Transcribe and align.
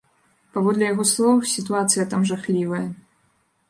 Паводле 0.57 0.87
яго 0.93 1.05
слоў, 1.13 1.45
сітуацыя 1.53 2.09
там 2.15 2.21
жахлівая. 2.35 2.87